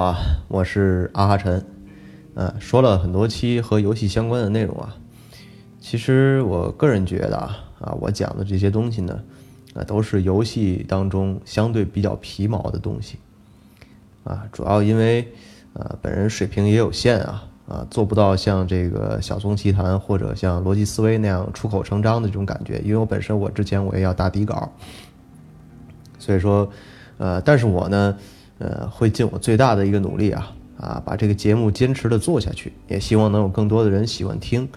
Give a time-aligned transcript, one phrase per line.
[0.00, 0.16] 啊，
[0.48, 1.62] 我是阿哈晨，
[2.32, 4.96] 呃，说了很多期和游戏相关的内容啊。
[5.78, 9.20] 其实我个人觉得啊，啊，我讲的这些东西呢，
[9.74, 13.18] 啊，都是游戏当中相对比较皮毛的东西，
[14.24, 15.28] 啊，主要因为，
[15.74, 24.72] 呃，本人水平也有限啊，啊，做不到像这个小松奇谈或者像逻辑思维那样出口成章的这种感觉，因为我本身我之前我也要打底稿，
[26.18, 26.66] 所以说，
[27.18, 28.16] 呃，但是我呢。
[28.60, 34.68] 呃，会尽我最大的一个努力啊啊，把这个节目坚持的做下去，也希望能有更多的人喜欢听。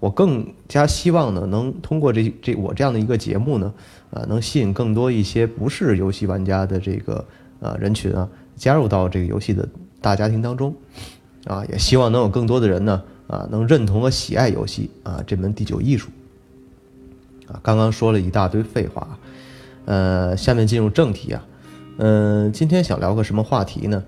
[0.00, 3.72] 我更加希望呢，能通过这这我这样的一个节目呢，
[4.10, 7.24] 啊，能吸引更多一些不是游戏玩家的这个
[7.60, 9.68] 呃人群啊，加入到这个游戏的
[10.00, 10.74] 大家庭当中，
[11.44, 16.08] 啊，也希望能有更多的人呢，啊，能认同和喜爱游戏啊这门第九艺术。
[17.46, 19.18] 啊，刚刚说了一大堆废话，
[19.84, 21.46] 呃，下面进入正题啊。
[21.98, 24.04] 嗯，今天想聊个什么话题呢？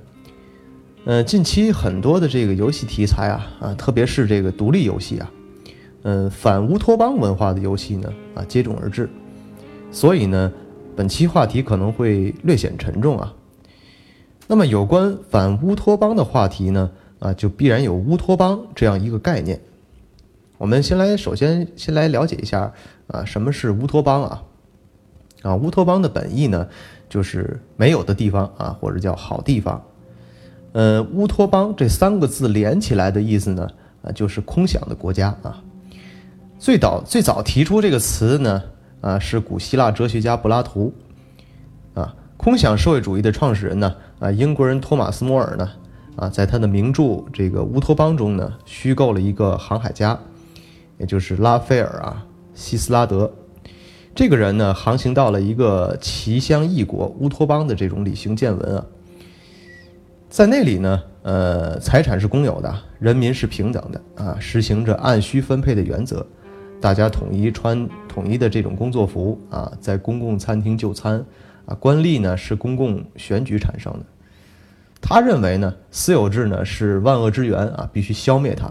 [1.06, 5.30] 呃，近期很多的这个游戏题材啊啊，特别是这个独立游戏啊，
[6.02, 9.08] 嗯，反乌托邦文化的游戏呢啊接踵而至，
[9.90, 10.52] 所以呢，
[10.94, 13.32] 本期话题可能会略显沉重啊。
[14.46, 19.58] 那么有关反乌托邦的话题呢啊，就必然有乌托邦这样一个概念。
[20.58, 22.70] 我们先来，首先先来了解一下
[23.06, 24.42] 啊，什么是乌托邦啊？
[25.42, 26.66] 啊，乌托邦的本意呢？
[27.08, 29.82] 就是没有的地方啊，或者叫好地方。
[30.72, 33.66] 呃，乌托邦这三个字连起来的意思呢，
[34.02, 35.62] 啊，就是空想的国家啊。
[36.58, 38.62] 最早最早提出这个词呢，
[39.00, 40.92] 啊，是古希腊哲学家柏拉图。
[41.94, 45.70] 啊，空想社会主义的创始人呢，啊，英国人托马斯·摩尔呢，
[46.16, 47.02] 啊，在他的名著
[47.32, 50.18] 《这个乌托邦》中呢，虚构了一个航海家，
[50.98, 53.32] 也就是拉斐尔啊，希斯拉德。
[54.18, 58.84] 这个人呢，航行到了一个奇乡异国乌托邦的这种旅行见闻啊，
[60.28, 66.26] 在那里呢，呃，财产是公有的，人民是平等的啊，实行着按需分配的原则，
[66.80, 71.24] 大家统一穿统一的这种工作服啊，在公共餐厅就餐
[71.64, 74.00] 啊，官吏呢是公共选举产生的。
[75.00, 78.66] 他认为呢，私有制呢是万恶之源啊，必须消灭它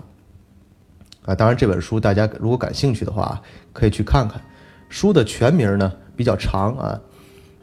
[1.22, 1.34] 啊。
[1.34, 3.42] 当然，这本书大家如果感兴趣的话，
[3.72, 4.42] 可以去看看。
[4.90, 7.00] 书的全名呢比较长啊，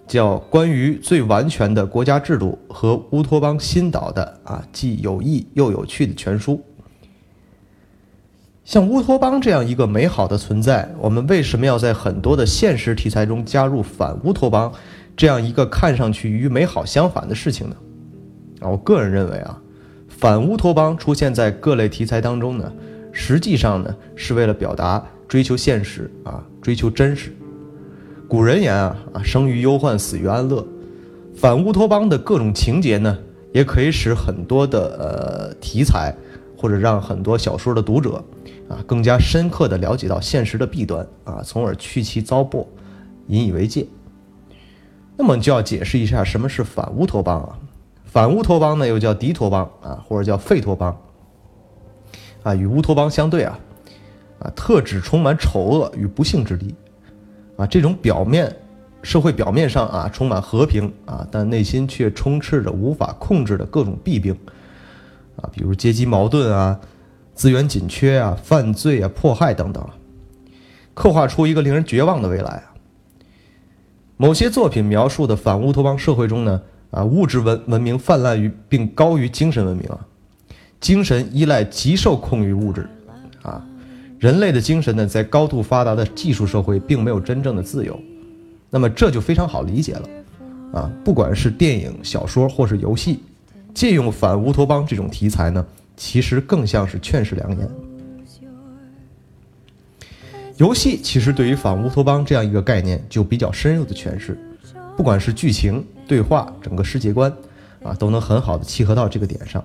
[0.06, 6.54] 叫《关于最完全的国家制度和乌托邦新岛的啊既有益又有趣的全书》。
[8.64, 14.72] 像乌托邦这样一个美好的存在，我们为什么要在很多的现实题材中加入反乌托邦
[15.16, 17.76] 这样一个看上去与美好相反的事情呢？
[18.60, 19.60] 啊，我个人认为啊，
[20.08, 22.72] 反乌托邦出现在各类题材当中呢，
[23.12, 25.04] 实际上呢是为了表达。
[25.28, 27.34] 追求现实啊，追求真实。
[28.28, 30.66] 古人言啊啊，生于忧患，死于安乐。
[31.36, 33.18] 反乌托邦的各种情节呢，
[33.52, 36.14] 也可以使很多的呃题材，
[36.56, 38.24] 或者让很多小说的读者
[38.68, 42.66] 啊，更加深刻的了解到现实的弊端啊，从而去其糟粕，
[43.26, 43.86] 引以为戒。
[45.16, 47.58] 那么就要解释一下什么是反乌托邦啊？
[48.04, 50.96] 反乌托邦呢，又叫敌托邦啊，或者叫废托邦
[52.42, 53.58] 啊，与乌托邦相对啊。
[54.44, 56.74] 啊，特指充满丑恶与不幸之地，
[57.56, 58.54] 啊，这种表面
[59.02, 64.36] 社会表面上啊充满和平啊，但内心却充斥着无法控制的各种弊病，
[65.36, 66.78] 啊，比如阶级矛盾啊、
[67.32, 69.82] 资源紧缺啊、犯罪啊、迫害等等，
[70.92, 72.74] 刻画出一个令人绝望的未来啊。
[74.18, 80.06] 某些作品描述的反乌托邦社会中呢，啊，物质文文明泛滥于并高于精神文明啊，
[80.80, 82.86] 精神依赖极受控于物质，
[83.42, 83.64] 啊。
[84.24, 88.00] 人类的精神呢，在高度发达的技术社会，并没有真正的自由。
[88.70, 90.08] 那么这就非常好理解了，
[90.72, 93.20] 啊，不管是电影、小说或是游戏，
[93.74, 97.68] 借用反乌托邦这种题材呢，其实更像是劝世良言。
[100.56, 104.38] 游戏其实对于反乌托邦这样一个概念就比较深入的诠释，
[104.96, 107.30] 不管是剧情、对话、整个世界观，
[107.82, 109.62] 啊，都能很好的契合到这个点上。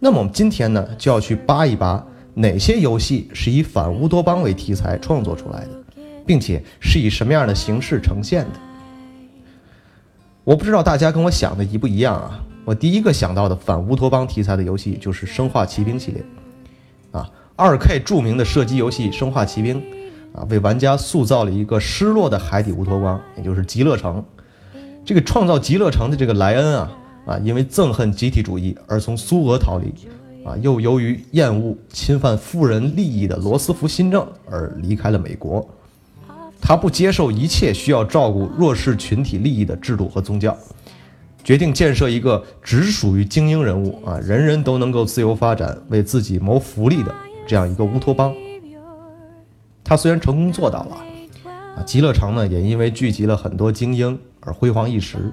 [0.00, 2.04] 那么我们今天呢，就要去扒一扒。
[2.34, 5.70] 哪些游戏是以反乌托邦为题材创作出来的，
[6.26, 8.60] 并且是以什么样的形式呈现的？
[10.42, 12.44] 我不知道大家跟我想的一不一样啊！
[12.64, 16.24] 我第一个想到的反乌托邦题材的游戏就是《生化奇兵》系列，
[17.12, 19.80] 啊，2K 著名的射击游戏《生化奇兵》，
[20.34, 24.22] 啊，为玩家塑造了一个失落的海底乌托邦，也就是极乐城。
[25.04, 26.92] 这个创造极乐城的这个莱恩啊，
[27.26, 29.92] 啊，因为憎恨集体主义而从苏俄逃离。
[30.44, 35.66] 啊，又由于厌恶侵犯富人利益的罗斯福新政而离开了美国。
[36.60, 40.56] 他不接受一切需要照顾弱势群体利益的制度和宗教。
[41.42, 47.14] 决定建设一个只属于精英人物啊，人人都能够自由发展、为自己谋福利的
[47.46, 48.34] 这样一个乌托邦。
[49.82, 50.96] 他虽然成功做到了，
[51.76, 55.30] 啊，极乐城呢也因为聚集了很多精英而辉煌一时。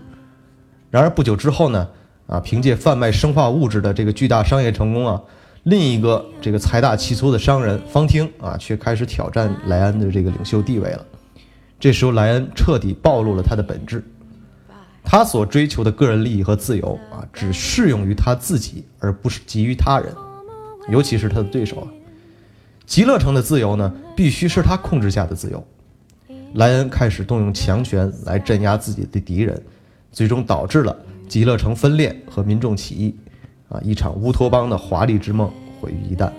[0.90, 1.88] 然而不久之后呢，
[2.32, 5.22] 啊，凭借贩卖生化物质的这个巨大商业成功啊，
[5.64, 11.06] 另一个这个财大气粗的商人方汀啊，却开始挑战莱恩的这个领袖地位了。
[11.78, 14.02] 这时候莱恩彻底暴露了他的本质。
[15.04, 20.16] 他所追求的个人利益和自由啊，只适用于他自己，而不是给予他人，
[20.90, 21.88] 尤其是他的对手啊。
[22.86, 25.62] 极乐城的自由呢，必须是他控制下的自由。
[26.54, 29.62] 莱恩开始动用强权来镇压自己的敌人，
[30.14, 30.96] 最终导致了
[31.32, 33.16] 极乐城分裂和民众起义，
[33.70, 35.50] 啊，一场乌托邦的华丽之梦
[35.80, 36.30] 毁于一旦。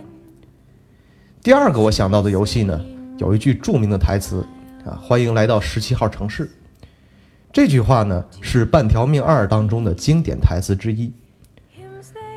[1.42, 2.78] 第二个我想到的游戏呢，
[3.16, 4.46] 有一句著名的台词
[4.84, 6.50] 啊，欢迎来到十七号城市。
[7.50, 11.10] 这句话呢是《半条命二》当中的经典台词之一。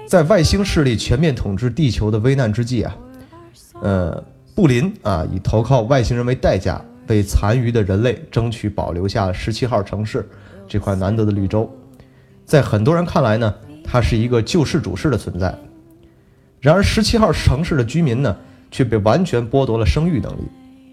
[0.07, 2.97] 在外星势力全面统治地球的危难之际啊，
[3.81, 4.23] 呃，
[4.55, 10.25] 布林啊以投靠外星人为代价，为残余的人类争取保留下十七号城市
[10.69, 11.69] 这块难得的绿洲。
[12.45, 13.53] 在很多人看来呢，
[13.83, 15.53] 它是一个救世主式的存在。
[16.61, 18.35] 然而，十七号城市的居民呢，
[18.69, 20.41] 却被完全剥夺了生育能力，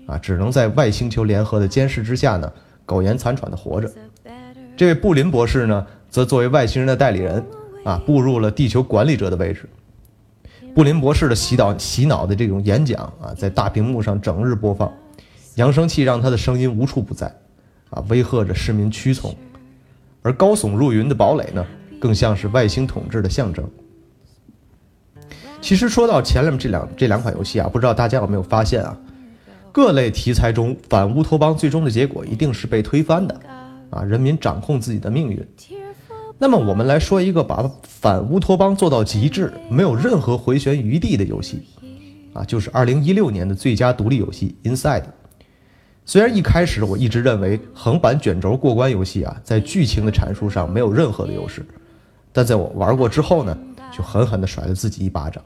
[0.07, 2.51] 啊，只能在外星球联合的监视之下呢，
[2.85, 3.91] 苟延残喘地活着。
[4.77, 7.45] 这位布林博士呢，则作为外星人的代理人，
[7.85, 9.69] 啊，步入了地球管理者的位置。
[10.75, 14.91] 布林博士的洗脑洗脑的这种演讲啊，在大屏幕上整日播放，
[15.57, 17.27] 扬声器让他的声音无处不在，
[17.91, 19.35] 啊，威吓着市民屈从。
[20.23, 21.67] 而高耸入云的堡垒呢，
[22.01, 23.69] 更像是外星统治的象征。
[25.61, 28.97] 其实说到前面这两这两款游戏啊，不知道大家有没有发现啊，
[29.71, 33.41] 各类题材中反乌托邦最终的结果一定是被推翻的。
[33.91, 35.47] 啊，人民掌控自己的命运。
[36.39, 41.63] 那么，我们来说一个把反乌托邦做到极致、没有任何回旋余地的游戏，
[42.33, 45.03] 啊，就是2016年的最佳独立游戏《Inside》。
[46.05, 51.65] 虽然一开始我一直认为横版卷轴过关游戏啊，在剧情的阐述上没有任何的优势，
[52.33, 53.57] 但在我玩过之后呢，
[53.97, 55.43] 就狠狠地甩了自己一巴掌。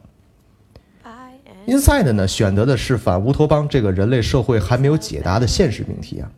[1.68, 6.30] 《Inside》呢，选择的是反乌托邦这个人类社会还没有解答的现实命题啊。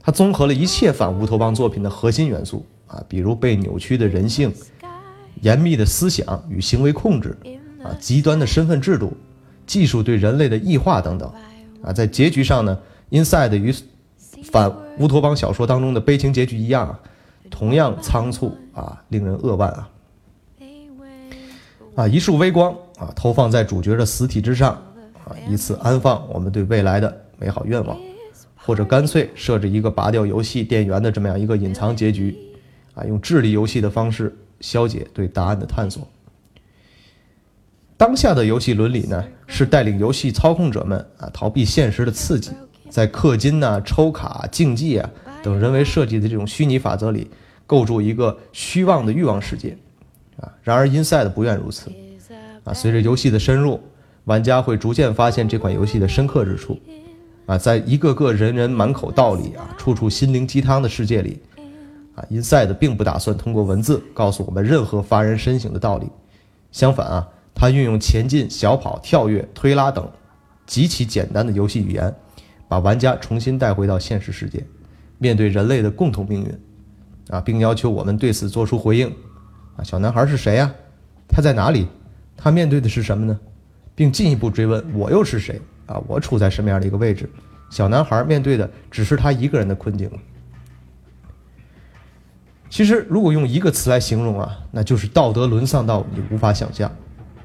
[0.00, 4.52] 它综合了一切反乌托邦作品的核心元素啊，比如被扭曲的人性、
[5.40, 7.36] 严密的思想与行为控制
[7.84, 9.16] 啊、极端的身份制度、
[9.66, 11.32] 技术对人类的异化等等
[11.80, 11.92] 啊。
[11.92, 12.76] 在结局上呢，
[13.10, 13.74] 《Inside》与
[14.44, 17.00] 反乌托邦小说当中的悲情结局一样啊，
[17.50, 19.90] 同样仓促啊，令人扼腕啊。
[21.96, 24.72] 啊，一束微光啊，投放在主角的死体之上
[25.24, 27.96] 啊，以此安放我们对未来的美好愿望。
[28.62, 32.36] 或者干脆设置一个拔掉游戏电源的这么样一个隐藏结局，
[32.94, 36.06] 啊，用智力游戏的方式消解对答案的探索。
[37.96, 42.50] 当下的游戏伦理呢，是带领游戏操控者们啊逃避现实的刺激，
[42.90, 45.08] 在氪金呐、抽卡、竞技啊
[45.42, 47.30] 等人为设计的这种虚拟法则里，
[47.66, 49.78] 构筑一个虚妄的欲望世界，
[50.38, 51.90] 啊，然而 Inside 不愿如此，
[52.64, 53.80] 啊，随着游戏的深入，
[54.24, 56.78] 玩家会逐渐发现这款游戏的深刻之处。
[57.46, 61.40] 啊，在一个个人人满口道理啊、处处心灵鸡汤的世界里，
[62.14, 66.06] 啊，Inside 并不打算通过文字告诉我们任何发人深省的道理。
[66.70, 70.08] 相反啊，它运用前进、小跑、跳跃、推拉等
[70.64, 72.14] 极其简单的游戏语言，
[72.70, 74.64] 把玩家重新带回到现实世界，
[75.18, 76.58] 面对人类的共同命运，
[77.28, 79.08] 啊，并要求我们对此做出回应。
[79.76, 80.72] 啊，小男孩是谁呀？
[81.26, 81.88] 他在哪里？
[82.36, 83.36] 他面对的是什么呢？
[83.96, 85.60] 并进一步追问：我又是谁？
[85.86, 87.28] 啊，我处在什么样的一个位置？
[87.70, 90.08] 小男孩面对的只是他一个人的困境。
[92.68, 96.88] 其实，如果用一个词来形容啊，那就是道德沦丧到你无法想象。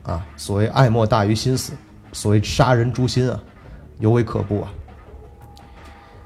[0.03, 1.73] 啊，所谓爱莫大于心死，
[2.11, 3.43] 所谓杀人诛心啊，
[3.97, 4.71] 尤为可怖啊。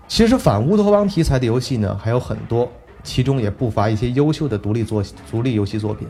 [0.10, 2.70] 其实，反乌托邦题材的游戏呢还有很多，
[3.04, 6.08] 其中也不乏一些优秀的独立作独立游戏作品。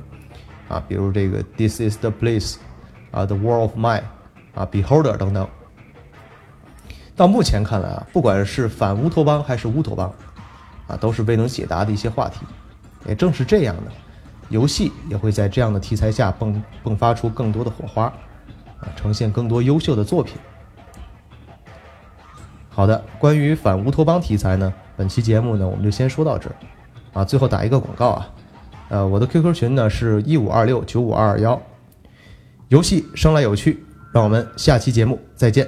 [0.69, 2.53] 啊，比如这个《This Is the Place》，
[3.11, 4.01] 啊，《The War of Mine》，
[4.55, 5.47] 啊，《Beholder》等等。
[7.15, 10.11] 到目前看来啊，不管是反乌托邦还是乌托邦，
[10.87, 12.45] 啊，都是未能解答的一些话题。
[13.05, 13.91] 也正是这样的，
[14.47, 18.05] 游戏也会在这样的题材下迸迸发出更多的火花，
[18.79, 20.37] 啊，呈现更多优秀的作品。
[22.79, 26.55] 好的，关于反乌托邦题材呢，本期节目呢，我们就先说到这儿。
[27.11, 28.29] 啊，最后打一个广告啊，
[28.87, 31.61] 呃，我的 QQ 群呢是一五二六九五二二幺，
[32.69, 33.83] 游戏生来有趣，
[34.13, 35.67] 让我们下期节目再见。